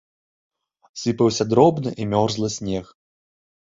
Сыпаўся 1.03 1.43
дробны 1.53 1.89
і 2.01 2.11
мёрзлы 2.17 2.47
снег. 2.59 2.85